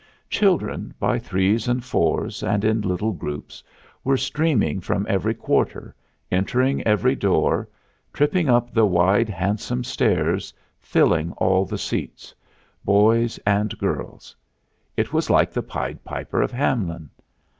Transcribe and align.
Children 0.31 0.95
by 0.99 1.19
threes 1.19 1.67
and 1.67 1.85
fours, 1.85 2.41
and 2.41 2.63
in 2.65 2.81
little 2.81 3.11
groups, 3.11 3.63
were 4.03 4.17
streaming 4.17 4.81
from 4.81 5.05
every 5.07 5.35
quarter, 5.35 5.93
entering 6.31 6.81
every 6.87 7.13
door, 7.15 7.69
tripping 8.11 8.49
up 8.49 8.73
the 8.73 8.87
wide, 8.87 9.29
handsome 9.29 9.83
stairs, 9.83 10.51
filling 10.79 11.33
all 11.33 11.65
the 11.65 11.77
seats 11.77 12.33
boys 12.83 13.37
and 13.45 13.77
girls; 13.77 14.35
it 14.97 15.13
was 15.13 15.29
like 15.29 15.51
the 15.51 15.61
Pied 15.61 16.03
Piper 16.03 16.41
of 16.41 16.51
Hamelin. 16.51 17.11